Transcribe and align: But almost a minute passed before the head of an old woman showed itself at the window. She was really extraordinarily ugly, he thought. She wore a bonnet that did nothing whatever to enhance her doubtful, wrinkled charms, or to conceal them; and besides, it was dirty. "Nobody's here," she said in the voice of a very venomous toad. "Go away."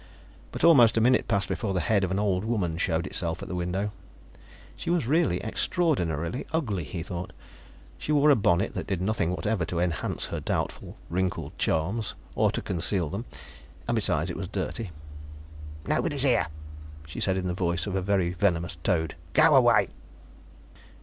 But 0.51 0.63
almost 0.63 0.97
a 0.97 0.99
minute 0.99 1.27
passed 1.27 1.47
before 1.47 1.75
the 1.75 1.79
head 1.79 2.03
of 2.03 2.09
an 2.09 2.17
old 2.17 2.43
woman 2.43 2.79
showed 2.79 3.05
itself 3.05 3.43
at 3.43 3.47
the 3.47 3.53
window. 3.53 3.91
She 4.75 4.89
was 4.89 5.05
really 5.05 5.43
extraordinarily 5.43 6.47
ugly, 6.51 6.85
he 6.85 7.03
thought. 7.03 7.33
She 7.99 8.11
wore 8.11 8.31
a 8.31 8.35
bonnet 8.35 8.73
that 8.73 8.87
did 8.87 8.99
nothing 8.99 9.29
whatever 9.29 9.63
to 9.65 9.79
enhance 9.79 10.25
her 10.25 10.39
doubtful, 10.39 10.97
wrinkled 11.11 11.55
charms, 11.59 12.15
or 12.33 12.49
to 12.51 12.63
conceal 12.63 13.09
them; 13.11 13.25
and 13.87 13.93
besides, 13.93 14.31
it 14.31 14.37
was 14.37 14.47
dirty. 14.47 14.89
"Nobody's 15.85 16.23
here," 16.23 16.47
she 17.05 17.19
said 17.19 17.37
in 17.37 17.45
the 17.45 17.53
voice 17.53 17.85
of 17.85 17.93
a 17.93 18.01
very 18.01 18.33
venomous 18.33 18.77
toad. 18.81 19.13
"Go 19.33 19.55
away." 19.55 19.89